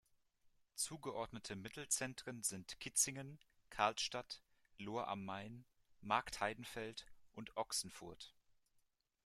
[0.73, 3.37] Zugeordnete Mittelzentren sind Kitzingen,
[3.69, 4.41] Karlstadt,
[4.79, 5.63] Lohr am Main,
[6.01, 8.33] Marktheidenfeld und Ochsenfurt.